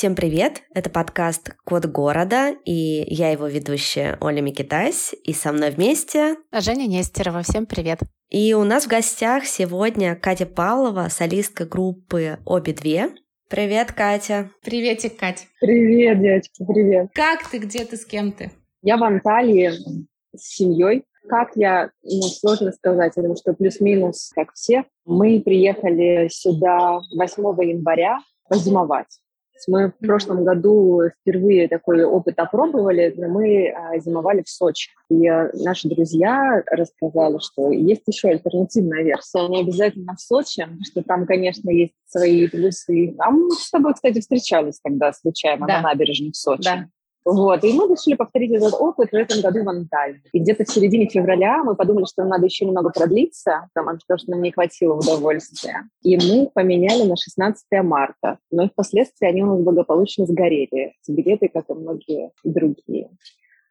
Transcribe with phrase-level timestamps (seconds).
[0.00, 0.62] Всем привет!
[0.72, 6.38] Это подкаст «Код города», и я его ведущая Оля Микитась, и со мной вместе...
[6.52, 7.42] Женя Нестерова.
[7.42, 7.98] Всем привет!
[8.30, 13.10] И у нас в гостях сегодня Катя Павлова, солистка группы «Обе две».
[13.50, 14.48] Привет, Катя!
[14.64, 15.48] Приветик, Кать!
[15.60, 17.08] Привет, девочки, привет!
[17.12, 18.52] Как ты, где ты, с кем ты?
[18.80, 19.70] Я в Анталии
[20.34, 21.04] с семьей.
[21.28, 24.84] Как я, ну, сложно сказать, потому что плюс-минус, как все.
[25.04, 29.08] Мы приехали сюда 8 января позимовать.
[29.68, 34.90] Мы в прошлом году впервые такой опыт опробовали, но мы а, зимовали в Сочи.
[35.10, 41.02] И а, наши друзья рассказали, что есть еще альтернативная версия, не обязательно в Сочи, что
[41.02, 43.14] там, конечно, есть свои плюсы.
[43.18, 45.80] А мы с тобой, кстати, встречались тогда случайно да.
[45.80, 46.64] на набережной в Сочи.
[46.64, 46.88] Да.
[47.24, 50.22] Вот, и мы решили повторить этот опыт в этом году в Анталии.
[50.32, 54.42] И где-то в середине февраля мы подумали, что надо еще немного продлиться, потому что нам
[54.42, 55.88] не хватило удовольствия.
[56.02, 58.38] И мы поменяли на 16 марта.
[58.50, 60.94] Но впоследствии они у нас благополучно сгорели.
[61.02, 63.10] Эти билеты, как и многие другие.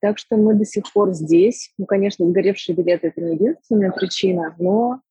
[0.01, 1.73] Так что мы до сих пор здесь.
[1.77, 5.01] Ну, конечно, сгоревшие билеты– это не единственная причина, но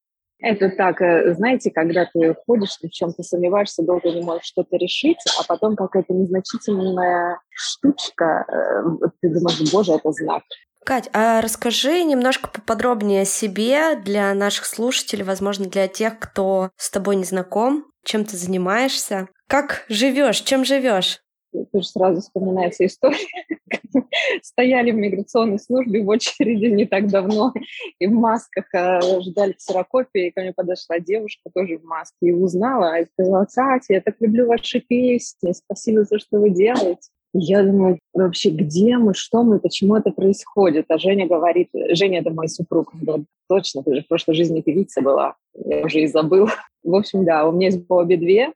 [0.40, 4.76] это так, э, знаете, когда ты ходишь, ты в чем-то сомневаешься, долго не можешь что-то
[4.76, 10.42] решить, а потом какая-то незначительная штучка, э, ты думаешь, боже, это знак.
[10.84, 16.90] Кать, а расскажи немножко поподробнее о себе для наших слушателей, возможно, для тех, кто с
[16.90, 21.20] тобой не знаком, чем ты занимаешься, как живешь, чем живешь?
[21.52, 23.26] Тоже сразу вспоминается история.
[24.42, 27.52] Стояли в миграционной службе в очереди не так давно,
[27.98, 32.32] и в масках э, ждали ксерокопии, и ко мне подошла девушка тоже в маске, и
[32.32, 37.10] узнала, и сказала, Катя, я так люблю ваши песни, спасибо за что вы делаете.
[37.34, 40.86] Я думаю, вообще, где мы, что мы, почему это происходит?
[40.88, 42.94] А Женя говорит, Женя— это мой супруг.
[42.94, 45.34] Он говорит, точно, ты же в прошлой жизни певица была.
[45.54, 46.48] Я уже и забыл.
[46.82, 48.52] В общем, да, у меня есть обе две.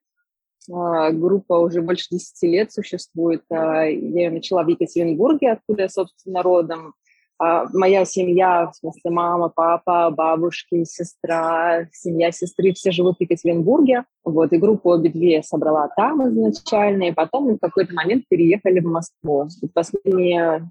[0.70, 3.42] А, группа уже больше 10 лет существует.
[3.50, 6.94] А, я ее начала в Екатеринбурге, откуда я, собственно, родом.
[7.38, 14.04] А, моя семья, в смысле мама, папа, бабушки, сестра, семья сестры, все живут в Екатеринбурге.
[14.24, 18.86] Вот, и группу обе две собрала там изначально, и потом в какой-то момент переехали в
[18.86, 19.48] Москву.
[19.60, 20.70] И последние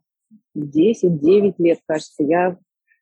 [0.58, 2.58] 10-9 лет, кажется, я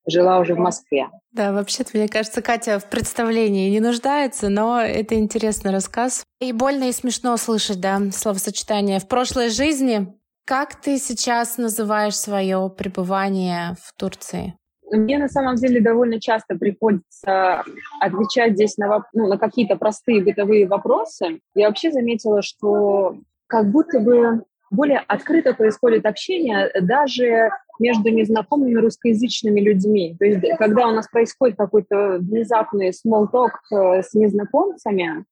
[0.07, 1.09] жила уже в Москве.
[1.31, 6.23] Да, вообще-то, мне кажется, Катя в представлении не нуждается, но это интересный рассказ.
[6.39, 10.13] И больно и смешно слышать, да, словосочетание «в прошлой жизни».
[10.45, 14.55] Как ты сейчас называешь свое пребывание в Турции?
[14.91, 17.63] Мне на самом деле довольно часто приходится
[18.01, 21.39] отвечать здесь на, ну, на какие-то простые бытовые вопросы.
[21.53, 27.50] Я вообще заметила, что как будто бы более открыто происходит общение даже
[27.80, 30.16] между незнакомыми русскоязычными людьми.
[30.19, 35.25] То есть, когда у нас происходит какой-то внезапный small talk э, с незнакомцами,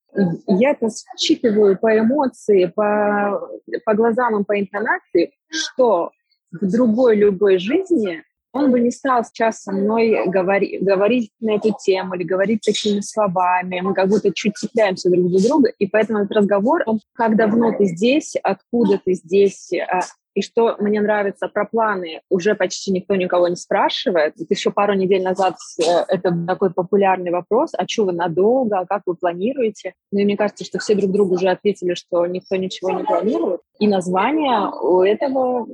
[0.48, 0.88] я это
[1.18, 3.50] считываю по эмоции, по,
[3.86, 6.12] по глазам и по интонации, что
[6.52, 8.24] в другой любой жизни
[8.58, 13.00] он бы не стал сейчас со мной говори, говорить на эту тему или говорить такими
[13.02, 13.82] словами.
[13.82, 17.72] Мы как будто чуть цепляемся друг за друга, и поэтому этот разговор, он, как давно
[17.72, 20.02] ты здесь, откуда ты здесь, а,
[20.38, 24.36] и что мне нравится про планы, уже почти никто никого не спрашивает.
[24.38, 28.86] Вот еще пару недель назад э, это такой популярный вопрос, а что вы надолго, а
[28.86, 29.96] как вы планируете?
[30.12, 33.62] Ну и мне кажется, что все друг другу уже ответили, что никто ничего не планирует.
[33.80, 35.68] И названия у этого,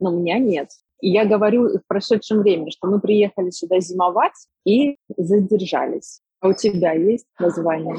[0.00, 0.70] ну, у меня нет.
[1.00, 6.20] Я говорю в прошедшем времени, что мы приехали сюда зимовать и задержались.
[6.40, 7.96] А у тебя есть название?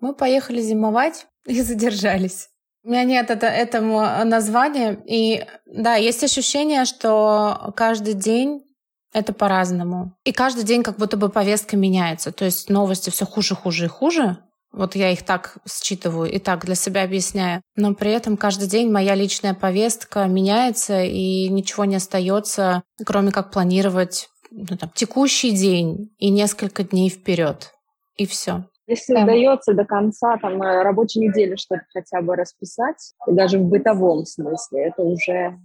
[0.00, 2.48] Мы поехали зимовать и задержались.
[2.82, 5.02] У меня нет это, этому названия.
[5.06, 8.64] И да, есть ощущение, что каждый день
[9.12, 10.16] это по-разному.
[10.24, 12.32] И каждый день как будто бы повестка меняется.
[12.32, 14.38] То есть новости все хуже, хуже и хуже.
[14.72, 17.62] Вот я их так считываю и так для себя объясняю.
[17.76, 23.50] Но при этом каждый день моя личная повестка меняется, и ничего не остается, кроме как
[23.50, 27.72] планировать ну, там, текущий день и несколько дней вперед.
[28.16, 28.64] И все.
[28.86, 29.22] Если да.
[29.22, 34.86] удается до конца там, э, рабочей недели что-то хотя бы расписать, даже в бытовом смысле,
[34.86, 35.58] это уже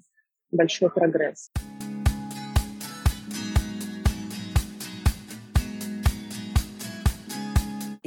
[0.52, 1.50] большой прогресс.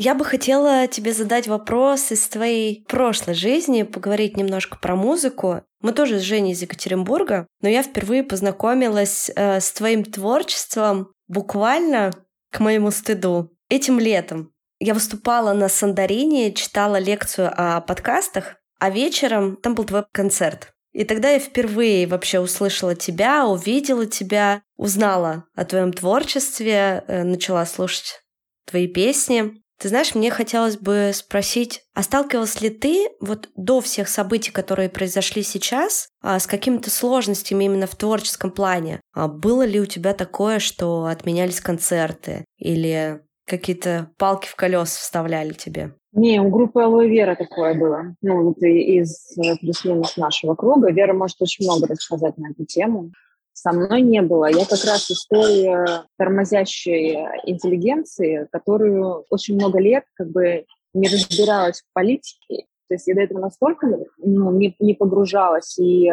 [0.01, 5.63] Я бы хотела тебе задать вопрос из твоей прошлой жизни, поговорить немножко про музыку.
[5.81, 12.13] Мы тоже с Женей из Екатеринбурга, но я впервые познакомилась э, с твоим творчеством буквально
[12.53, 14.53] к моему стыду этим летом.
[14.79, 20.75] Я выступала на Сандарине, читала лекцию о подкастах, а вечером там был твой концерт.
[20.93, 27.67] И тогда я впервые вообще услышала тебя, увидела тебя, узнала о твоем творчестве, э, начала
[27.67, 28.23] слушать
[28.65, 29.61] твои песни.
[29.79, 34.89] Ты знаешь, мне хотелось бы спросить, а сталкивалась ли ты вот до всех событий, которые
[34.89, 39.01] произошли сейчас, а, с какими-то сложностями именно в творческом плане?
[39.15, 45.53] А было ли у тебя такое, что отменялись концерты или какие-то палки в колеса вставляли
[45.53, 45.95] тебе?
[46.13, 48.17] Не, у группы Алоэ Вера такое было.
[48.21, 50.91] Ну, вот из плюс-минус нашего круга.
[50.91, 53.13] Вера может очень много рассказать на эту тему
[53.61, 54.47] со мной не было.
[54.47, 60.65] Я как раз из той э, тормозящей интеллигенции, которую очень много лет как бы
[60.95, 62.67] не разбиралась в политике.
[62.89, 63.89] То есть я до этого настолько
[64.19, 66.09] ну, не, не погружалась и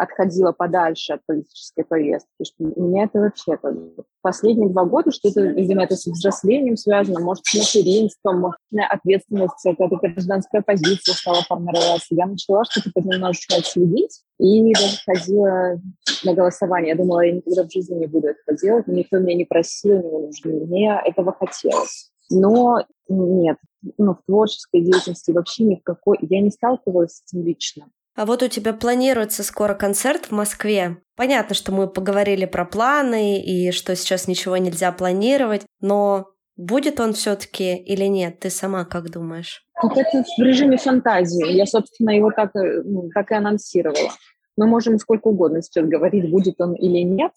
[0.00, 3.74] отходила подальше от политической повестки, что меня это вообще как
[4.22, 8.52] последние два года, что это, видимо, это с взрослением связано, может, с материнством,
[8.90, 12.14] ответственность, какая-то гражданская позиция стала формироваться.
[12.14, 15.80] Я начала что-то немножечко отследить и даже ходила
[16.24, 16.90] на голосование.
[16.90, 20.08] Я думала, я никогда в жизни не буду этого делать, никто меня не просил, не
[20.08, 20.66] вынужден.
[20.66, 22.10] Мне этого хотелось.
[22.30, 23.58] Но нет,
[23.98, 26.16] ну, в творческой деятельности вообще ни в какой...
[26.22, 27.90] Я не сталкивалась с этим лично.
[28.20, 30.98] А вот у тебя планируется скоро концерт в Москве.
[31.16, 37.14] Понятно, что мы поговорили про планы и что сейчас ничего нельзя планировать, но будет он
[37.14, 38.40] все-таки или нет?
[38.40, 39.64] Ты сама как думаешь?
[39.82, 41.50] Вот это в режиме фантазии.
[41.50, 44.10] Я, собственно, его так, ну, так и анонсировала.
[44.58, 47.32] Мы можем сколько угодно сейчас говорить, будет он или нет,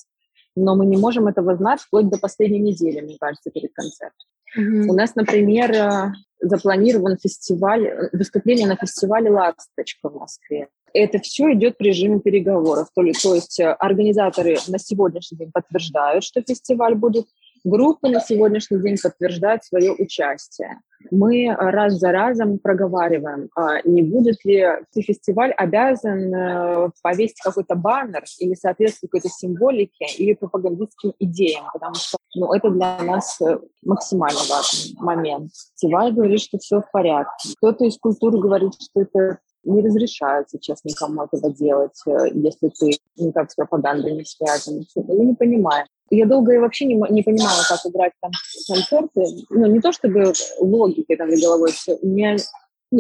[0.56, 4.28] но мы не можем этого знать вплоть до последней недели, мне кажется, перед концертом.
[4.58, 4.88] Mm-hmm.
[4.88, 10.68] У нас, например, э, запланирован фестиваль, э, выступление на фестивале «Ласточка» в Москве.
[10.94, 12.90] Это все идет в режиме переговоров.
[12.94, 17.26] То, ли, то есть э, организаторы на сегодняшний день подтверждают, что фестиваль будет,
[17.64, 20.80] группы на сегодняшний день подтверждают свое участие.
[21.12, 24.66] Мы раз за разом проговариваем, а не будет ли
[24.96, 32.18] фестиваль обязан э, повесить какой-то баннер или соответствовать какой-то символике или пропагандистским идеям, потому что
[32.36, 35.52] ну, это для нас э, максимально важный момент.
[35.74, 37.54] Фестиваль говорит, что все в порядке.
[37.58, 42.98] Кто-то из культуры говорит, что это не разрешают сейчас никому этого делать, э, если ты
[43.18, 44.86] никак с пропагандой не связан.
[44.96, 45.86] Мы не понимаем.
[46.16, 48.32] Я долго вообще не, не понимала, как играть там
[48.68, 49.26] концерты.
[49.50, 51.98] Ну, не то чтобы логики там в головой все.
[52.02, 52.36] У меня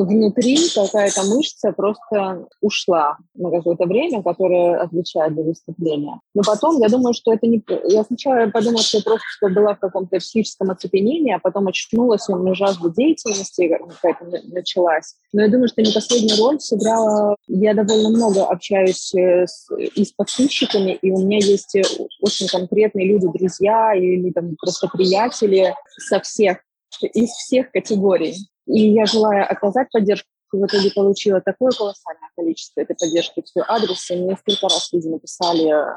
[0.01, 6.19] внутри какая-то мышца просто ушла на какое-то время, которое отвечает за выступление.
[6.33, 7.63] Но потом я думаю, что это не...
[7.87, 12.27] Я сначала подумала, что я просто что была в каком-то психическом оцепенении, а потом очнулась,
[12.29, 15.15] у меня жажда деятельности какая-то началась.
[15.31, 17.35] Но я думаю, что не последнюю роль сыграла...
[17.47, 21.83] Я довольно много общаюсь э, с, и с подписчиками, и у меня есть э,
[22.21, 26.57] очень конкретные люди, друзья или там просто приятели со всех
[27.01, 28.35] из всех категорий.
[28.67, 33.65] И я, желая оказать поддержку, в итоге получила такое колоссальное количество этой поддержки в свой
[33.67, 34.09] адрес.
[34.11, 35.95] И мне несколько раз люди написали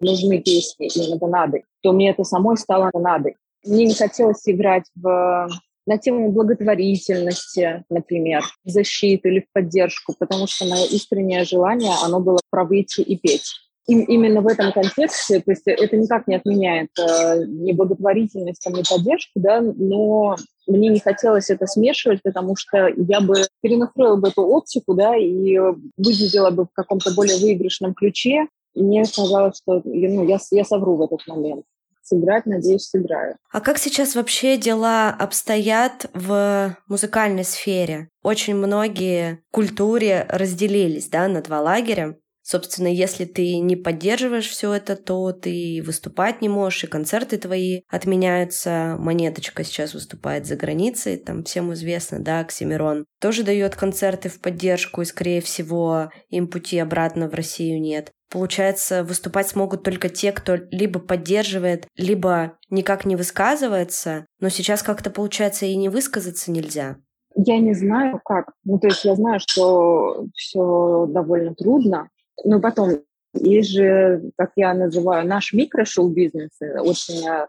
[0.00, 3.36] нужны песни именно донады, то мне это самой стало донадой.
[3.64, 5.48] Мне не хотелось играть в
[5.86, 12.20] на тему благотворительности, например, в защиту или в поддержку, потому что мое искреннее желание, оно
[12.20, 13.54] было про выйти и петь
[13.88, 18.82] им, именно в этом контексте, то есть это никак не отменяет э, ни благотворительность, ни
[18.88, 20.36] поддержку, да, но
[20.66, 25.58] мне не хотелось это смешивать, потому что я бы перенастроила бы эту оптику, да, и
[25.96, 28.46] выглядела бы в каком-то более выигрышном ключе.
[28.74, 31.64] Мне казалось, что ну, я, я совру в этот момент
[32.02, 33.36] сыграть, надеюсь, сыграю.
[33.52, 38.08] А как сейчас вообще дела обстоят в музыкальной сфере?
[38.22, 42.16] Очень многие в культуре разделились да, на два лагеря.
[42.50, 47.82] Собственно, если ты не поддерживаешь все это, то ты выступать не можешь, и концерты твои
[47.90, 48.96] отменяются.
[48.98, 55.02] Монеточка сейчас выступает за границей, там всем известно, да, Оксимирон тоже дает концерты в поддержку,
[55.02, 58.12] и, скорее всего, им пути обратно в Россию нет.
[58.30, 65.10] Получается, выступать смогут только те, кто либо поддерживает, либо никак не высказывается, но сейчас как-то,
[65.10, 66.96] получается, и не высказаться нельзя.
[67.36, 68.46] Я не знаю как.
[68.64, 72.08] Ну, то есть я знаю, что все довольно трудно,
[72.44, 73.02] но потом,
[73.34, 77.46] есть же, как я называю, наш микрошоу-бизнес, э, очень э,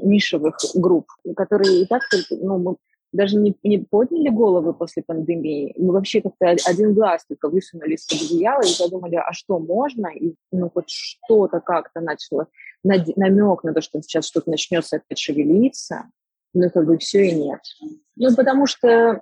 [0.00, 2.76] нишевых групп, которые и так ну, мы
[3.14, 5.72] даже не, не подняли головы после пандемии.
[5.78, 10.08] Мы вообще как-то один глаз только высунули из-под одеяла и подумали, а что можно?
[10.08, 12.48] И ну, хоть что-то как-то начало,
[12.82, 16.06] намек на то, что сейчас что-то начнется опять шевелиться.
[16.54, 17.60] Ну, как бы все и нет.
[18.16, 19.20] Ну, потому что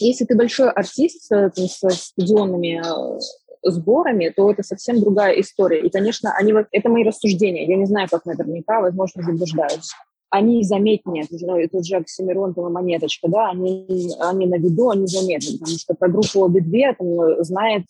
[0.00, 3.20] если ты большой артист с, с стадионными э,
[3.64, 5.80] сборами, то это совсем другая история.
[5.80, 7.66] И, конечно, они, это мои рассуждения.
[7.66, 9.90] Я не знаю, как наверняка, возможно, заблуждаюсь.
[10.30, 15.78] Они заметнее, ну, это же Оксимирон, монеточка, да, они, они на виду, они заметны, потому
[15.78, 17.84] что про группу обе-две там, знает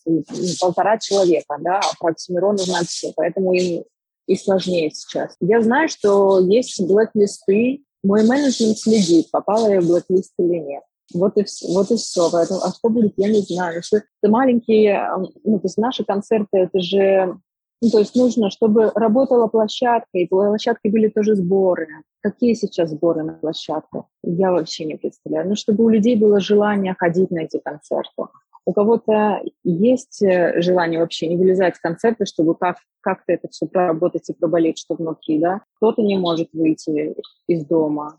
[0.60, 3.84] полтора человека, да, а про Оксимирона знают все, поэтому им
[4.26, 5.36] и сложнее сейчас.
[5.40, 10.82] Я знаю, что есть блэк-листы Мой менеджмент следит, попала я в блэк-лист или нет.
[11.12, 11.66] Вот и все.
[11.72, 12.30] Вот и все.
[12.30, 13.82] Поэтому, а что будет, я не знаю.
[13.82, 15.08] Что это маленькие,
[15.44, 17.38] ну, то есть наши концерты, это же,
[17.82, 21.88] ну, то есть нужно, чтобы работала площадка, и площадкой были тоже сборы.
[22.20, 24.08] Какие сейчас сборы на площадку?
[24.22, 25.48] Я вообще не представляю.
[25.48, 28.24] Ну, чтобы у людей было желание ходить на эти концерты.
[28.66, 33.66] У кого-то есть э, желание вообще не вылезать с концерта, чтобы как, как-то это все
[33.66, 35.60] проработать и проболеть, что внутри, да.
[35.76, 37.14] Кто-то не может выйти
[37.46, 38.16] из дома.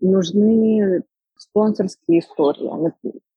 [0.00, 1.04] Нужны
[1.42, 2.70] спонсорские истории.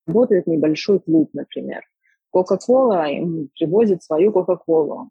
[0.07, 1.83] Работает небольшой клуб, например.
[2.31, 5.09] Кока-кола им привозит свою Кока-колу.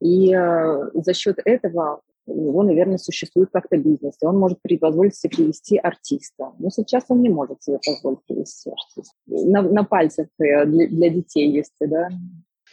[0.00, 5.16] И э, за счет этого у него, наверное, существует как-то бизнес, и он может позволить
[5.16, 6.52] себе привести артиста.
[6.58, 9.16] Но сейчас он не может себе позволить привести артиста.
[9.26, 12.08] На, на пальцах э, для, для детей есть, да.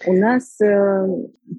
[0.05, 1.07] У нас э,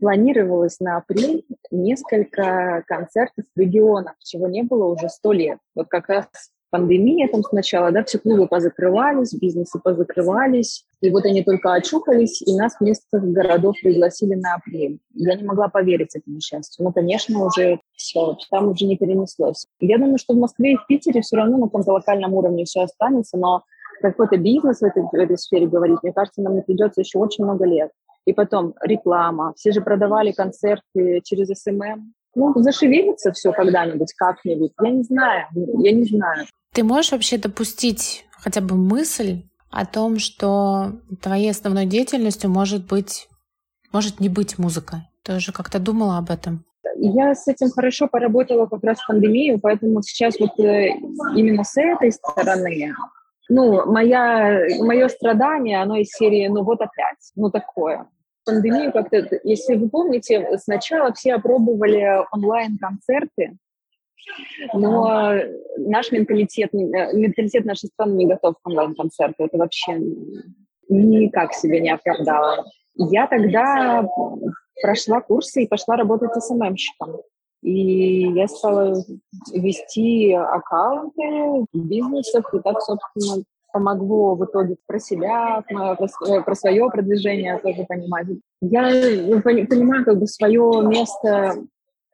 [0.00, 5.58] планировалось на апрель несколько концертов в регионах, чего не было уже сто лет.
[5.74, 6.26] Вот как раз
[6.70, 12.56] пандемия там сначала, да, все клубы позакрывались, бизнесы позакрывались, и вот они только очухались, и
[12.56, 14.98] нас вместо городов пригласили на апрель.
[15.14, 16.84] Я не могла поверить этому счастью.
[16.84, 19.66] Ну, конечно, уже все, там уже не перенеслось.
[19.80, 22.82] Я думаю, что в Москве и в Питере все равно на каком-то локальном уровне все
[22.82, 23.62] останется, но
[24.00, 27.44] какой-то бизнес в этой, в этой сфере говорить, мне кажется, нам не придется еще очень
[27.44, 27.90] много лет.
[28.24, 29.54] И потом реклама.
[29.56, 32.12] Все же продавали концерты через SMM.
[32.34, 34.72] Ну, зашевелится все когда-нибудь, как-нибудь.
[34.82, 36.46] Я не знаю, я не знаю.
[36.72, 43.28] Ты можешь вообще допустить хотя бы мысль о том, что твоей основной деятельностью может быть,
[43.92, 45.08] может не быть музыка?
[45.22, 46.64] Ты уже как-то думала об этом?
[46.96, 50.88] Я с этим хорошо поработала как раз в пандемию, поэтому сейчас вот э,
[51.36, 52.94] именно с этой стороны,
[53.48, 58.06] ну, моя, мое страдание, оно из серии «ну вот опять», ну такое.
[58.48, 63.58] Пандемию как-то, если вы помните, сначала все опробовали онлайн-концерты,
[64.72, 65.32] но
[65.76, 69.44] наш менталитет, э, менталитет нашей страны не готов к онлайн-концерту.
[69.44, 70.00] Это вообще
[70.88, 72.64] никак себе не оправдало.
[72.94, 74.08] Я тогда
[74.82, 77.20] прошла курсы и пошла работать СММщиком.
[77.62, 78.94] И я стала
[79.52, 87.58] вести аккаунты в бизнесах, и так, собственно, помогло в итоге про себя, про свое продвижение
[87.58, 88.26] тоже понимать.
[88.60, 88.90] Я
[89.26, 91.56] ну, понимаю как бы свое место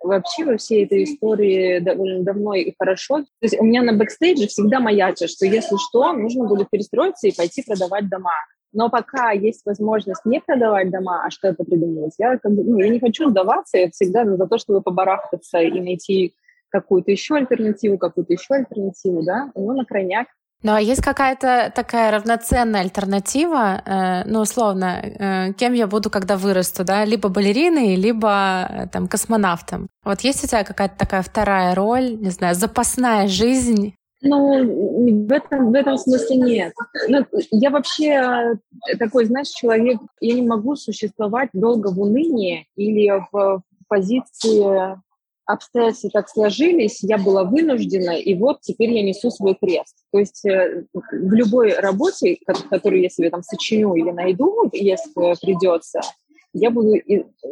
[0.04, 3.20] вообще во всей этой истории давно и хорошо.
[3.20, 7.34] То есть у меня на бэкстейдже всегда маячит, что если что, нужно будет перестроиться и
[7.34, 8.32] пойти продавать дома.
[8.72, 12.88] Но пока есть возможность не продавать дома, а что-то придумывать, я, как бы, ну, я
[12.88, 16.34] не хочу сдаваться, я всегда за то, чтобы побарахтаться и найти
[16.70, 20.26] какую-то еще альтернативу, какую-то еще альтернативу, да, ну, на крайняк
[20.64, 26.38] ну а есть какая-то такая равноценная альтернатива, э, ну условно, э, кем я буду, когда
[26.38, 29.88] вырасту, да, либо балериной, либо э, там космонавтом.
[30.04, 33.94] Вот есть у тебя какая-то такая вторая роль, не знаю, запасная жизнь?
[34.22, 36.72] Ну, в этом, в этом смысле нет.
[37.08, 38.56] Ну, я вообще
[38.98, 44.98] такой, знаешь, человек, я не могу существовать долго в унынии или в позиции
[45.46, 49.96] обстоятельства так сложились, я была вынуждена, и вот теперь я несу свой крест.
[50.12, 52.38] То есть э, в любой работе,
[52.70, 55.10] которую я себе там сочиню или найду, если
[55.40, 56.00] придется,
[56.52, 56.94] я буду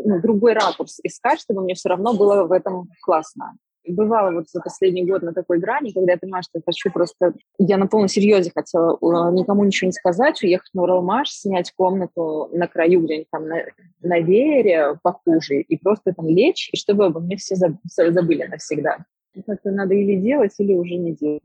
[0.04, 4.60] ну, другой ракурс искать, чтобы мне все равно было в этом классно бывало вот за
[4.60, 7.34] последний год на такой грани, когда я понимаю, что я хочу просто...
[7.58, 12.48] Я на полном серьезе хотела э, никому ничего не сказать, уехать на Уралмаш, снять комнату
[12.52, 13.62] на краю где-нибудь там на,
[14.00, 19.04] на веере похуже и просто там лечь, и чтобы обо мне все забыли навсегда.
[19.34, 21.42] Это надо или делать, или уже не делать.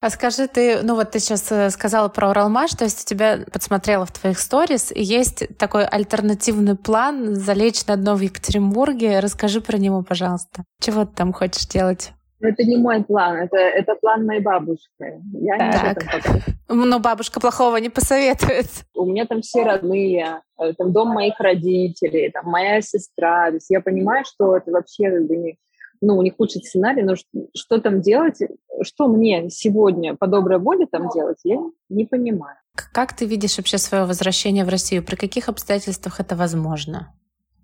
[0.00, 3.40] А скажи, ты, ну вот ты сейчас э, сказала про Уралмаш, то есть у тебя
[3.52, 9.18] подсмотрела в твоих сторис, есть такой альтернативный план залечь на дно в Екатеринбурге.
[9.18, 10.62] Расскажи про него, пожалуйста.
[10.80, 12.12] Чего ты там хочешь делать?
[12.40, 15.20] Это не мой план, это, это план моей бабушки.
[15.32, 15.82] Я так.
[15.82, 18.68] не этом Но бабушка плохого не посоветует.
[18.94, 23.48] У меня там все родные, э, там дом моих родителей, там моя сестра.
[23.48, 25.58] То есть я понимаю, что это вообще как бы не,
[26.00, 28.38] ну, у них худший сценарий, но что, что там делать,
[28.82, 32.56] что мне сегодня по доброй воле там делать, я не понимаю.
[32.92, 35.04] Как ты видишь вообще свое возвращение в Россию?
[35.04, 37.14] При каких обстоятельствах это возможно?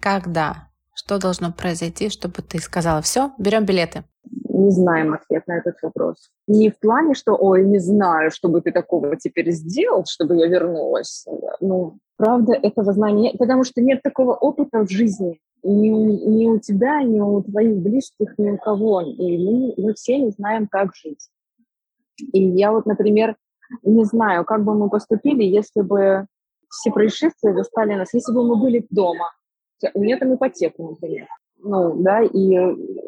[0.00, 0.68] Когда?
[0.94, 4.04] Что должно произойти, чтобы ты сказала, все, берем билеты?
[4.48, 6.30] Не знаем ответ на этот вопрос.
[6.46, 10.46] Не в плане, что, ой, не знаю, что бы ты такого теперь сделал, чтобы я
[10.46, 11.26] вернулась.
[11.60, 17.02] Ну, правда, этого знания, потому что нет такого опыта в жизни ни, ни у тебя,
[17.02, 19.00] ни у твоих близких, ни у кого.
[19.00, 21.28] И мы, мы все не знаем, как жить.
[22.33, 23.37] И я вот, например,
[23.83, 26.26] не знаю, как бы мы поступили, если бы
[26.68, 29.33] все происшествия застали нас, если бы мы были дома.
[29.94, 31.26] У меня там ипотека, например.
[31.59, 32.56] Ну, да, и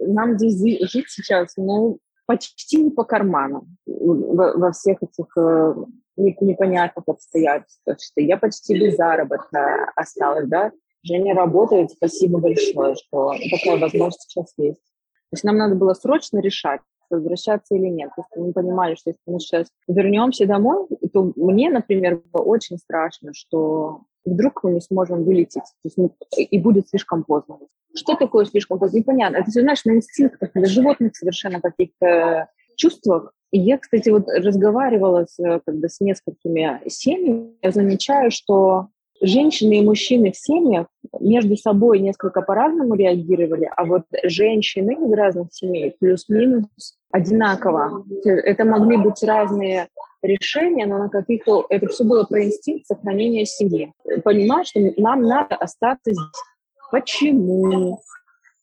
[0.07, 5.75] нам здесь жить сейчас, ну, почти не по карману во всех этих э,
[6.17, 10.73] непонятных обстоятельствах, что я почти без заработка осталась, да.
[11.07, 14.81] Женя работает, спасибо большое, что такая возможность сейчас есть.
[14.81, 18.11] То есть нам надо было срочно решать, возвращаться или нет.
[18.17, 22.79] Потому что мы понимали, что если мы сейчас вернемся домой, то мне, например, было очень
[22.79, 27.59] страшно, что вдруг мы не сможем вылететь, то есть, ну, и будет слишком поздно.
[27.95, 28.99] Что такое слишком поздно?
[28.99, 29.37] Непонятно.
[29.37, 33.33] Это все, знаешь, на инстинктах, на животных совершенно каких-то чувствах.
[33.53, 38.89] И я, кстати, вот разговаривала с, как бы, с несколькими семьями, я замечаю, что
[39.21, 40.87] женщины и мужчины в семьях
[41.21, 48.05] между собой несколько по-разному реагировали, а вот женщины из разных семей плюс-минус одинаково.
[48.25, 49.89] Это могли быть разные
[50.23, 51.67] решения, но на каких-то...
[51.69, 53.93] Это все было про инстинкт сохранения семьи.
[54.25, 56.43] Понимаешь, что нам надо остаться здесь.
[56.91, 58.01] Почему?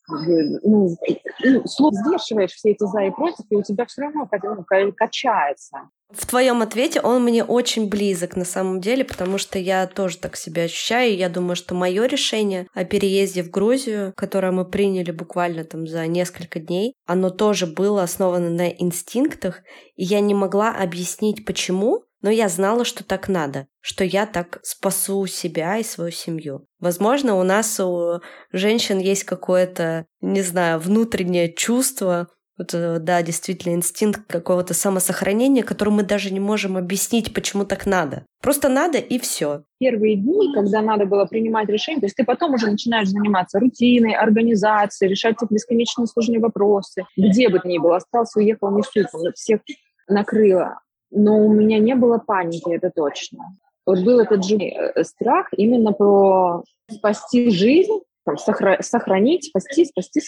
[0.08, 0.98] ну,
[1.44, 5.90] ну, слов взвешиваешь все эти за и против, и у тебя все равно ну, качается.
[6.16, 10.36] В твоем ответе он мне очень близок на самом деле, потому что я тоже так
[10.36, 11.18] себя ощущаю.
[11.18, 16.06] Я думаю, что мое решение о переезде в Грузию, которое мы приняли буквально там за
[16.06, 19.62] несколько дней, оно тоже было основано на инстинктах,
[19.96, 24.60] и я не могла объяснить, почему, но я знала, что так надо, что я так
[24.64, 26.68] спасу себя и свою семью.
[26.80, 33.74] Возможно, у нас у женщин есть какое-то, не знаю, внутреннее чувство, вот, э, да, действительно,
[33.74, 38.26] инстинкт какого-то самосохранения, который мы даже не можем объяснить, почему так надо.
[38.42, 39.64] Просто надо и все.
[39.80, 44.14] Первые дни, когда надо было принимать решения, то есть ты потом уже начинаешь заниматься рутиной,
[44.14, 47.06] организацией, решать эти бесконечно сложные вопросы.
[47.18, 49.62] Где бы ты ни был, остался, уехал, не суть, всех
[50.08, 50.78] накрыло
[51.14, 53.56] но у меня не было паники, это точно.
[53.86, 60.22] Вот был этот же э, страх именно про спасти жизнь, там, сохра- сохранить, спасти, спасти,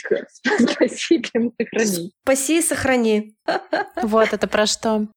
[1.20, 2.14] прям сохранить.
[2.24, 3.36] Спаси и сохрани.
[4.02, 5.08] Вот это про что?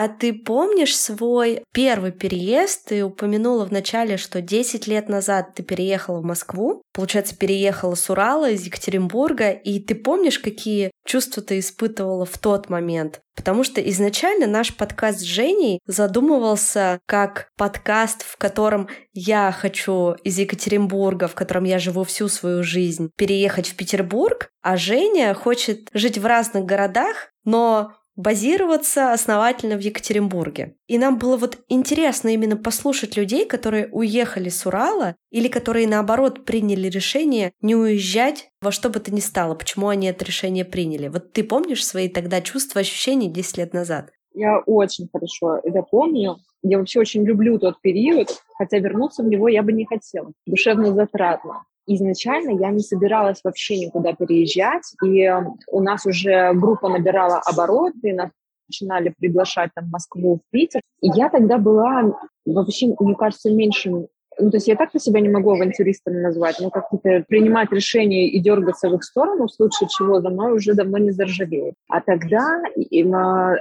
[0.00, 2.84] А ты помнишь свой первый переезд?
[2.84, 6.82] Ты упомянула вначале, что 10 лет назад ты переехала в Москву.
[6.94, 9.50] Получается, переехала с Урала, из Екатеринбурга.
[9.50, 13.22] И ты помнишь, какие чувства ты испытывала в тот момент?
[13.34, 20.38] Потому что изначально наш подкаст с Женей задумывался как подкаст, в котором я хочу из
[20.38, 26.18] Екатеринбурга, в котором я живу всю свою жизнь, переехать в Петербург, а Женя хочет жить
[26.18, 30.74] в разных городах, но базироваться основательно в Екатеринбурге.
[30.88, 36.44] И нам было вот интересно именно послушать людей, которые уехали с Урала или которые, наоборот,
[36.44, 39.54] приняли решение не уезжать во что бы то ни стало.
[39.54, 41.06] Почему они это решение приняли?
[41.06, 44.10] Вот ты помнишь свои тогда чувства, ощущения 10 лет назад?
[44.34, 46.38] Я очень хорошо это помню.
[46.62, 50.32] Я вообще очень люблю тот период, хотя вернуться в него я бы не хотела.
[50.44, 51.62] Душевно затратно
[51.94, 58.14] изначально я не собиралась вообще никуда переезжать, и э, у нас уже группа набирала обороты,
[58.14, 58.30] нас
[58.68, 60.82] начинали приглашать там в Москву, в Питер.
[61.00, 62.12] И я тогда была
[62.44, 66.56] вообще, мне кажется, меньшим ну, то есть я так на себя не могу авантюристами назвать,
[66.60, 70.74] но как-то принимать решения и дергаться в их сторону, в случае чего за мной уже
[70.74, 71.74] давно не заржавеет.
[71.88, 72.62] А тогда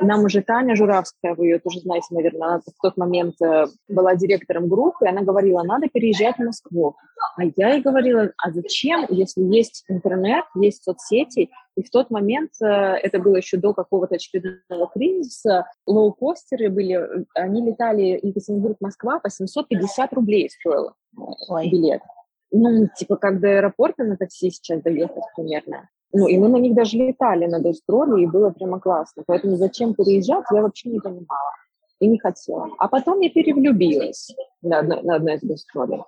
[0.02, 4.16] нам уже Таня Журавская, вы ее тоже знаете, наверное, она в тот момент э, была
[4.16, 6.96] директором группы, и она говорила, надо переезжать в Москву.
[7.38, 12.52] А я ей говорила, а зачем, если есть интернет, есть соцсети, и в тот момент,
[12.60, 20.12] э, это было еще до какого-то очередного кризиса, лоукостеры были, они летали Екатеринбург-Москва по 750
[20.14, 21.70] рублей стоило Ой.
[21.70, 22.02] билет.
[22.50, 25.88] Ну, типа, как до аэропорта на такси сейчас доехать примерно.
[26.14, 29.24] Ну, и мы на них даже летали на гастроли, и было прямо классно.
[29.28, 31.52] Поэтому зачем переезжать, я вообще не понимала
[32.00, 32.70] и не хотела.
[32.80, 36.02] А потом я перевлюбилась на, одной, на одной из гастролей.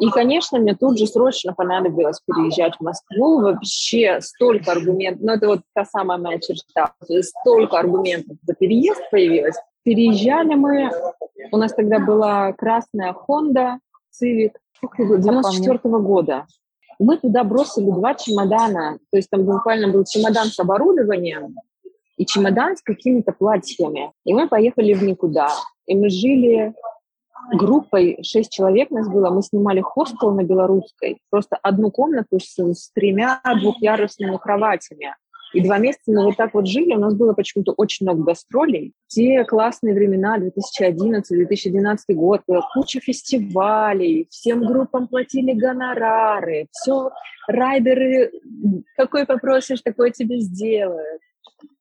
[0.00, 3.40] И, конечно, мне тут же срочно понадобилось переезжать в Москву.
[3.40, 9.56] Вообще столько аргументов, ну это вот та самая моя черта, столько аргументов за переезд появилось.
[9.84, 10.90] Переезжали мы,
[11.50, 13.78] у нас тогда была красная Honda
[14.12, 16.46] Civic 94 -го года.
[16.98, 21.56] Мы туда бросили два чемодана, то есть там буквально был чемодан с оборудованием
[22.16, 24.12] и чемодан с какими-то платьями.
[24.24, 25.48] И мы поехали в никуда.
[25.86, 26.72] И мы жили
[27.50, 32.90] группой, шесть человек нас было, мы снимали хостел на Белорусской, просто одну комнату с, с
[32.92, 35.14] тремя двухъярусными кроватями.
[35.52, 38.94] И два месяца мы вот так вот жили, у нас было почему-то очень много гастролей.
[39.08, 42.40] Те классные времена, 2011-2012 год,
[42.72, 47.10] куча фестивалей, всем группам платили гонорары, все,
[47.46, 48.32] райдеры,
[48.96, 51.20] какой попросишь, такой тебе сделают.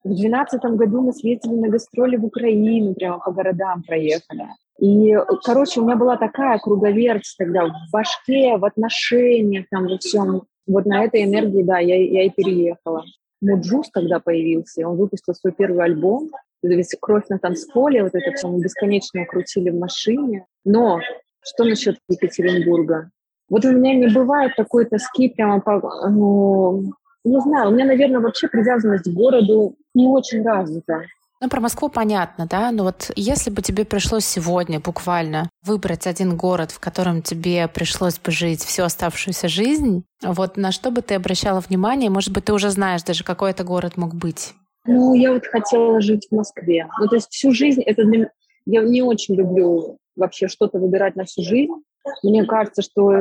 [0.03, 4.47] В 2012 году мы съездили на гастроли в Украину, прямо по городам проехали.
[4.79, 10.43] И, короче, у меня была такая круговерть тогда в башке, в отношениях, там, во всем.
[10.65, 13.03] Вот на этой энергии, да, я, я и переехала.
[13.41, 16.29] Муджус тогда появился, он выпустил свой первый альбом,
[16.63, 20.45] весь кровь на танцполе, вот это все мы бесконечно крутили в машине.
[20.63, 20.99] Но
[21.41, 23.09] что насчет Екатеринбурга?
[23.49, 25.81] Вот у меня не бывает такой тоски прямо по...
[26.09, 31.03] Ну, не знаю, у меня, наверное, вообще привязанность к городу не очень развита.
[31.41, 32.69] Ну, про Москву понятно, да?
[32.71, 38.19] Но вот если бы тебе пришлось сегодня буквально выбрать один город, в котором тебе пришлось
[38.19, 42.11] бы жить всю оставшуюся жизнь, вот на что бы ты обращала внимание?
[42.11, 44.53] Может быть, ты уже знаешь даже, какой это город мог быть?
[44.85, 46.87] Ну, я вот хотела жить в Москве.
[46.99, 48.29] Ну, то есть всю жизнь это для
[48.67, 51.73] Я не очень люблю вообще что-то выбирать на всю жизнь.
[52.21, 53.11] Мне кажется, что,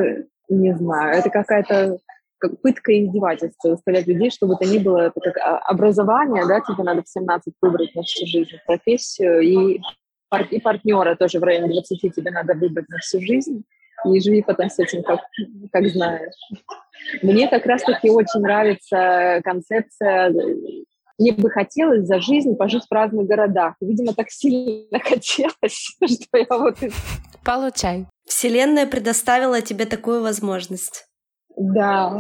[0.51, 1.99] не знаю, это какая-то
[2.41, 6.61] как пытка и издевательство заставлять людей, чтобы это ни было это как а, образование, да,
[6.61, 9.81] тебе надо в 17 выбрать на всю жизнь профессию, и,
[10.29, 13.65] пар- и партнера тоже в районе 20 тебе надо выбрать на всю жизнь,
[14.05, 15.21] и живи потом с этим, как,
[15.73, 16.35] как знаешь.
[17.23, 20.33] Мне как раз-таки очень нравится концепция
[21.21, 23.75] мне бы хотелось за жизнь пожить в разных городах.
[23.83, 26.79] Видимо, так сильно хотелось, что я вот...
[27.45, 28.07] Получай.
[28.27, 31.10] Вселенная предоставила тебе такую возможность.
[31.61, 32.17] Да,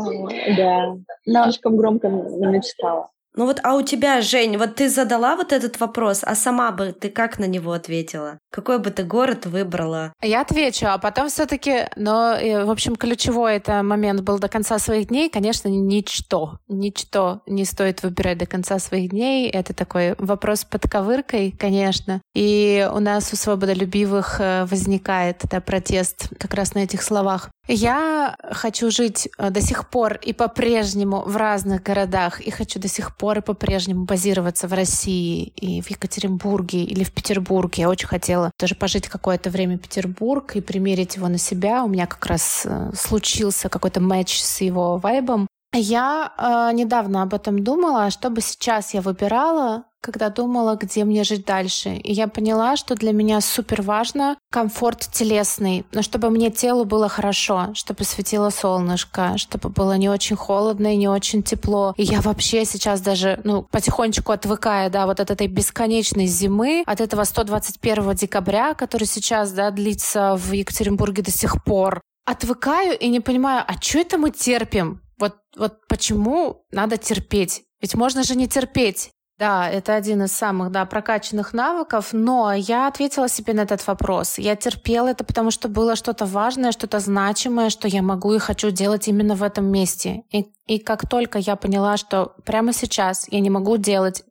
[0.57, 0.96] да.
[1.24, 3.09] Слишком громко намечтала.
[3.37, 6.92] Ну вот, а у тебя, Жень, вот ты задала вот этот вопрос, а сама бы
[6.92, 8.38] ты как на него ответила?
[8.50, 10.12] Какой бы ты город выбрала?
[10.20, 14.81] Я отвечу, а потом все-таки, но, э, в общем, ключевой это момент был до конца
[14.81, 16.59] своих дней, конечно, ничто.
[16.66, 19.48] Ничто не стоит выбирать до конца своих дней.
[19.48, 22.20] Это такой вопрос под ковыркой, конечно.
[22.35, 27.50] И у нас у свободолюбивых э, возникает да, протест как раз на этих словах.
[27.72, 32.88] Я хочу жить э, до сих пор и по-прежнему в разных городах, и хочу до
[32.88, 37.83] сих пор и по-прежнему базироваться в России и в Екатеринбурге или в Петербурге.
[37.83, 41.85] Я очень хотела тоже пожить какое-то время Петербург и примерить его на себя.
[41.85, 45.46] У меня как раз э, случился какой-то матч с его вайбом.
[45.72, 51.05] Я э, недавно об этом думала, а что бы сейчас я выбирала, когда думала, где
[51.05, 51.91] мне жить дальше.
[51.91, 57.09] И я поняла, что для меня супер важно комфорт телесный, но чтобы мне телу было
[57.09, 61.95] хорошо, чтобы светило солнышко, чтобы было не очень холодно и не очень тепло.
[61.97, 67.01] И я вообще сейчас даже, ну, потихонечку отвыкаю, да, вот от этой бесконечной зимы, от
[67.01, 73.21] этого 121 декабря, который сейчас, да, длится в Екатеринбурге до сих пор, отвыкаю и не
[73.21, 75.03] понимаю, а что это мы терпим?
[75.19, 77.63] Вот, вот почему надо терпеть?
[77.81, 79.11] Ведь можно же не терпеть.
[79.40, 84.37] Да, это один из самых да, прокачанных навыков, но я ответила себе на этот вопрос.
[84.37, 88.70] Я терпела это, потому что было что-то важное, что-то значимое, что я могу и хочу
[88.70, 90.24] делать именно в этом месте.
[90.31, 94.24] И, и как только я поняла, что прямо сейчас я не могу делать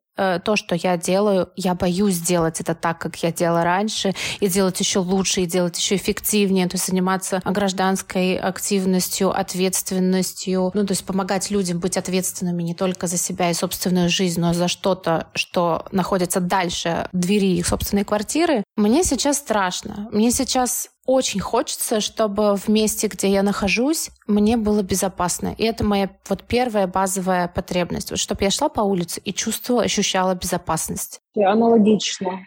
[0.43, 4.79] то, что я делаю, я боюсь делать это так, как я делала раньше, и делать
[4.79, 11.05] еще лучше, и делать еще эффективнее, то есть заниматься гражданской активностью, ответственностью, ну, то есть
[11.05, 15.85] помогать людям быть ответственными не только за себя и собственную жизнь, но за что-то, что
[15.91, 18.63] находится дальше двери их собственной квартиры.
[18.75, 20.09] Мне сейчас страшно.
[20.11, 25.55] Мне сейчас очень хочется, чтобы в месте, где я нахожусь, мне было безопасно.
[25.57, 28.11] И это моя вот первая базовая потребность.
[28.11, 31.19] Вот чтобы я шла по улице и чувствовала, ощущала безопасность.
[31.35, 32.41] Аналогично.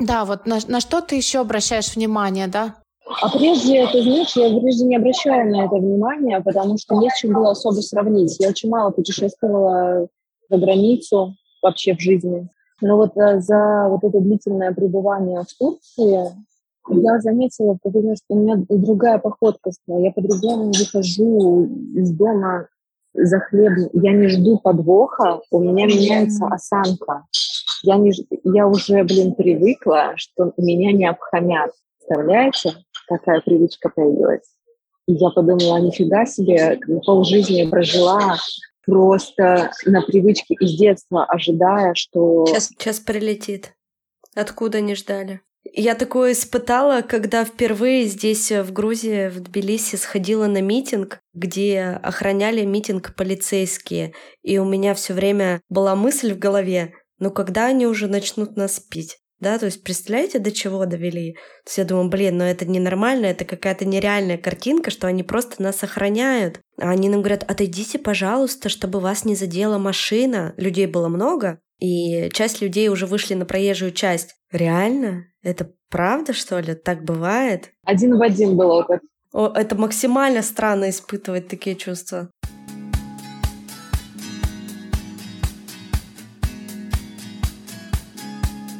[0.00, 2.74] Да, вот на, на что ты еще обращаешь внимание, да?
[3.20, 7.18] А прежде, ты знаешь, я прежде не обращала на это внимания, потому что не с
[7.18, 8.36] чем было особо сравнить.
[8.40, 10.08] Я очень мало путешествовала
[10.50, 12.48] за границу вообще в жизни.
[12.80, 16.32] Но вот э, за вот это длительное пребывание в Турции
[16.88, 19.98] я заметила, потому что у меня другая походка стала.
[19.98, 21.64] Я по-другому выхожу
[21.94, 22.68] из дома
[23.14, 23.90] за хлебом.
[23.92, 27.24] Я не жду подвоха, у меня меняется осанка.
[27.82, 28.12] Я, не,
[28.44, 31.72] я уже, блин, привыкла, что меня не обхамят.
[31.98, 32.74] Представляете,
[33.06, 34.54] какая привычка появилась?
[35.06, 38.36] И я подумала, нифига себе, полжизни прожила
[38.84, 42.46] просто на привычке из детства, ожидая, что...
[42.46, 43.74] Сейчас, сейчас прилетит.
[44.34, 45.40] Откуда не ждали?
[45.64, 52.00] Я такое испытала, когда впервые здесь, э, в Грузии, в Тбилиси, сходила на митинг, где
[52.02, 54.12] охраняли митинг полицейские.
[54.42, 58.80] И у меня все время была мысль в голове, ну когда они уже начнут нас
[58.80, 59.18] пить?
[59.38, 61.32] Да, то есть представляете, до чего довели?
[61.32, 65.60] То есть я думаю, блин, ну это ненормально, это какая-то нереальная картинка, что они просто
[65.62, 66.60] нас охраняют.
[66.80, 70.54] А они нам говорят, отойдите, пожалуйста, чтобы вас не задела машина.
[70.56, 74.36] Людей было много, и часть людей уже вышли на проезжую часть.
[74.52, 75.24] Реально?
[75.42, 76.74] Это правда, что ли?
[76.74, 77.72] Так бывает?
[77.84, 79.00] Один в один был опыт.
[79.32, 82.30] О, это максимально странно испытывать такие чувства.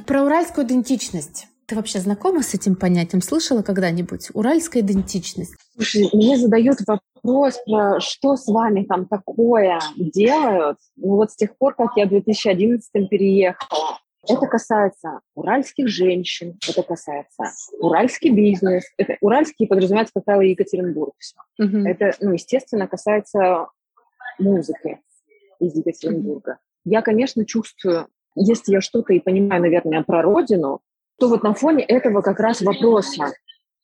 [0.07, 1.49] Про уральскую идентичность.
[1.67, 3.21] Ты вообще знакома с этим понятием?
[3.21, 4.29] Слышала когда-нибудь?
[4.33, 5.55] Уральская идентичность.
[5.75, 6.79] Слушай, мне задают
[7.23, 10.79] вопрос про что с вами там такое делают.
[10.97, 16.83] Ну вот с тех пор, как я в 2011 переехала, это касается уральских женщин, это
[16.83, 17.45] касается
[17.81, 18.85] уральский бизнес.
[18.97, 21.15] Это, уральский подразумевается, как правило, Екатеринбург.
[21.19, 21.35] Все.
[21.61, 21.89] Uh-huh.
[21.89, 23.67] Это, ну, естественно, касается
[24.39, 25.01] музыки
[25.59, 26.53] из Екатеринбурга.
[26.53, 26.93] Uh-huh.
[26.93, 28.07] Я, конечно, чувствую,
[28.37, 30.83] если я что-то и понимаю, наверное, про родину,
[31.19, 33.33] то вот на фоне этого как раз вопроса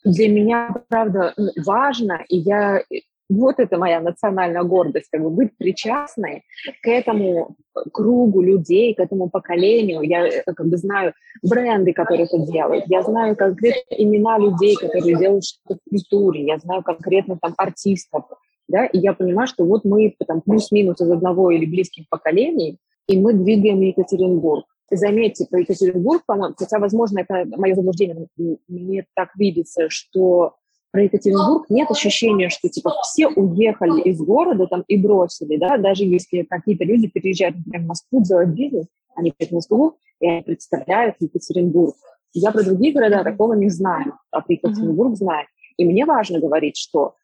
[0.04, 2.82] для меня, правда, важно, и я
[3.28, 6.44] вот это моя национальная гордость, как бы быть причастной
[6.82, 7.56] к этому
[7.92, 10.02] кругу людей, к этому поколению.
[10.02, 11.12] Я э, как бы знаю
[11.42, 12.84] бренды, которые это делают.
[12.88, 16.46] Я знаю конкретно имена людей, которые делают что-то в культуре.
[16.46, 18.24] Я знаю конкретно там артистов.
[18.68, 23.18] Да, и я понимаю, что вот мы там плюс-минус из одного или близких поколений, и
[23.18, 24.66] мы двигаем Екатеринбург.
[24.90, 26.22] Заметьте, про Екатеринбург,
[26.56, 28.26] хотя, возможно, это мое заблуждение,
[28.68, 30.54] мне так видится, что
[30.90, 36.04] про Екатеринбург нет ощущения, что типа все уехали из города там и бросили, да, даже
[36.04, 40.42] если какие-то люди переезжают, например, в Москву делать бизнес, они приезжают в Москву и они
[40.42, 41.94] представляют Екатеринбург.
[42.32, 45.46] Я про другие города такого не знаю, а про Екатеринбург знаю.
[45.76, 47.14] И мне важно говорить, что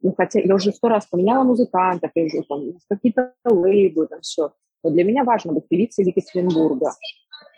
[0.00, 4.52] ну, хотя я уже сто раз поменяла музыкантов, я уже там какие-то лейблы, там все.
[4.84, 6.92] Но для меня важно быть певицей Екатеринбурга.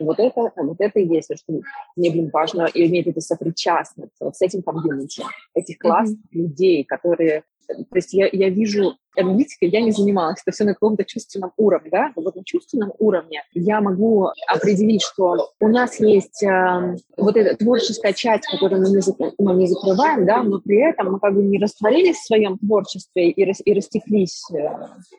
[0.00, 1.60] Вот это, вот это и есть, что
[1.96, 6.38] мне, блин, важно иметь это сопричастность вот с этим комьюнити, этих классных mm-hmm.
[6.38, 7.44] людей, которые...
[7.66, 11.90] То есть я, я вижу аналитикой я не занималась, это все на каком-то чувственном уровне,
[11.90, 17.56] да, вот на чувственном уровне я могу определить, что у нас есть э, вот эта
[17.56, 19.00] творческая часть, которую мы не,
[19.38, 23.30] мы не закрываем, да, но при этом мы как бы не растворились в своем творчестве
[23.30, 24.68] и, рас- и растеклись э,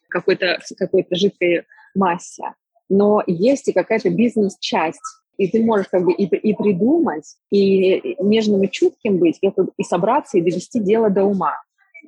[0.09, 2.53] какой-то, какой-то жидкой массе
[2.89, 5.01] но есть и какая-то бизнес-часть,
[5.37, 9.83] и ты можешь как бы и, и придумать, и нежным и чутким быть, и, и
[9.83, 11.55] собраться, и довести дело до ума.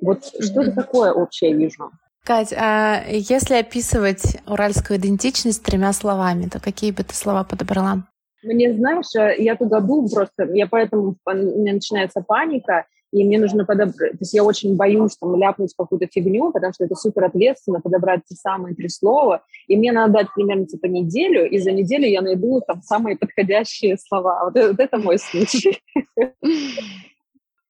[0.00, 0.42] Вот mm-hmm.
[0.42, 1.90] что-то такое общее вижу.
[2.24, 8.04] Кать, а если описывать уральскую идентичность тремя словами, то какие бы ты слова подобрала?
[8.42, 13.64] Мне, знаешь, я туда думаю просто, я поэтому, у меня начинается паника, и мне нужно
[13.64, 17.80] подобрать, то есть я очень боюсь там ляпнуть какую-то фигню, потому что это супер ответственно
[17.80, 22.06] подобрать те самые три слова, и мне надо дать примерно типа неделю, и за неделю
[22.06, 24.44] я найду там самые подходящие слова.
[24.44, 25.80] Вот это, вот это мой случай.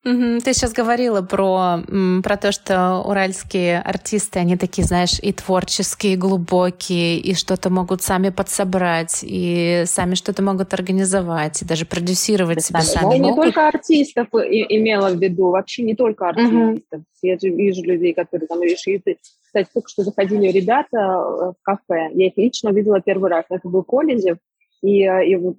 [0.05, 1.81] Ты сейчас говорила про,
[2.23, 8.03] про то, что уральские артисты, они такие, знаешь, и творческие, и глубокие, и что-то могут
[8.03, 13.15] сами подсобрать, и сами что-то могут организовать, и даже продюсировать себе сами.
[13.15, 16.77] Я не только артистов имела в виду, вообще не только артистов.
[16.93, 17.05] Угу.
[17.23, 19.19] Я же вижу людей, которые там решили.
[19.45, 22.11] Кстати, только что заходили ребята в кафе.
[22.15, 23.47] Я их лично видела первый раз.
[23.51, 24.39] Это был Коллинзев.
[24.83, 25.57] И, э, и вот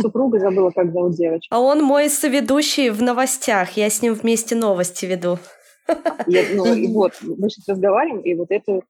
[0.00, 1.54] супруга забыла, как зовут девочку.
[1.54, 3.72] А он мой соведущий в новостях.
[3.72, 5.38] Я с ним вместе новости веду.
[6.26, 8.80] Я, ну, и вот, мы сейчас разговариваем, и вот это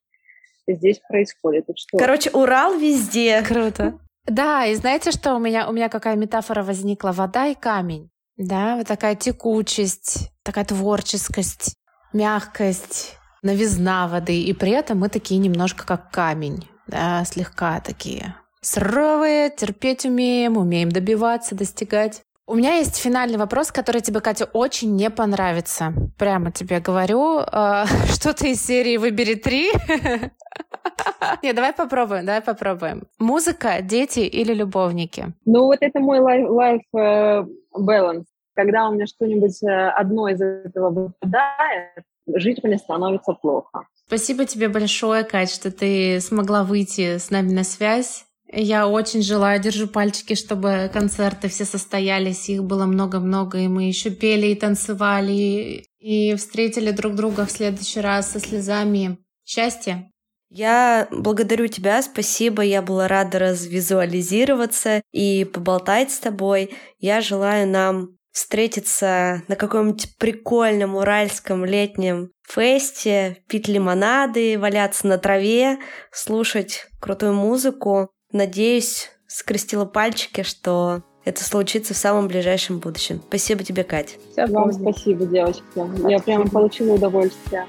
[0.69, 1.67] здесь происходит.
[1.75, 1.99] Что?
[1.99, 3.43] Короче, Урал везде.
[3.43, 3.99] Круто.
[4.27, 7.13] Да, и знаете, что у меня, у меня какая метафора возникла?
[7.13, 8.11] Вода и камень.
[8.37, 11.75] Да, вот такая текучесть, такая творческость,
[12.13, 14.43] мягкость, новизна воды.
[14.43, 18.35] И при этом мы такие немножко как камень, да, слегка такие
[18.67, 22.23] суровые, терпеть умеем, умеем добиваться, достигать.
[22.49, 25.93] У меня есть финальный вопрос, который тебе, Катя, очень не понравится.
[26.19, 27.41] Прямо тебе говорю.
[27.53, 29.71] Э, что-то из серии «Выбери три».
[31.43, 33.05] Не, давай попробуем, давай попробуем.
[33.19, 35.27] Музыка, дети или любовники?
[35.45, 38.25] Ну, вот это мой life э, balance.
[38.55, 43.87] Когда у меня что-нибудь э, одно из этого выпадает, жить мне становится плохо.
[44.07, 48.27] Спасибо тебе большое, Кать, что ты смогла выйти с нами на связь.
[48.53, 54.11] Я очень желаю, держу пальчики, чтобы концерты все состоялись, их было много-много, и мы еще
[54.11, 60.11] пели и танцевали, и встретили друг друга в следующий раз со слезами счастья.
[60.49, 66.73] Я благодарю тебя, спасибо, я была рада развизуализироваться и поболтать с тобой.
[66.99, 75.79] Я желаю нам встретиться на каком-нибудь прикольном уральском летнем фесте, пить лимонады, валяться на траве,
[76.13, 83.21] слушать крутую музыку Надеюсь, скрестила пальчики, что это случится в самом ближайшем будущем.
[83.29, 84.19] Спасибо тебе, Кать.
[84.33, 85.63] Все, вам спасибо, девочки.
[86.09, 87.67] Я прямо получила удовольствие.